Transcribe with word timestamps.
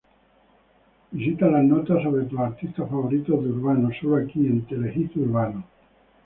Visita 1.11 1.45
las 1.47 1.63
notas 1.63 2.01
sobre 2.01 2.25
tus 2.25 2.39
artistas 2.39 2.89
favoritos 2.89 3.43
de 3.43 3.51
Urbano 3.51 3.91
solo 4.01 4.15
aquí 4.17 4.39
en 4.47 4.63
Telehit 4.65 5.15
Urbano. 5.15 5.63